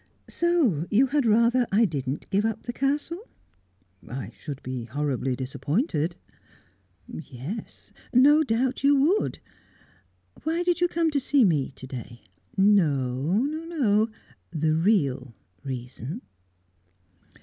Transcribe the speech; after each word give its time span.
"So 0.29 0.87
you 0.89 1.05
had 1.05 1.27
rather 1.27 1.67
I 1.71 1.85
didn't 1.85 2.27
give 2.31 2.43
up 2.43 2.63
the 2.63 2.73
castle?" 2.73 3.21
"I 4.09 4.31
should 4.33 4.63
be 4.63 4.85
horribly 4.85 5.35
disappointed." 5.35 6.15
"Yes 7.07 7.91
no 8.11 8.41
doubt 8.41 8.83
you 8.83 8.95
would. 8.95 9.37
Why 10.41 10.63
did 10.63 10.81
you 10.81 10.87
come 10.87 11.11
to 11.11 11.19
see 11.19 11.45
me 11.45 11.69
to 11.75 11.85
day? 11.85 12.23
No, 12.57 13.13
no, 13.43 13.63
no! 13.63 14.09
The 14.49 14.73
real 14.73 15.35
reason. 15.63 16.23